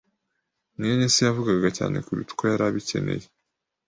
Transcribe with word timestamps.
mwene 0.75 1.05
se 1.13 1.19
yavugaga 1.27 1.67
cyane 1.77 1.97
kuruta 2.05 2.31
uko 2.33 2.43
yari 2.51 2.63
abikeneye. 2.65 3.25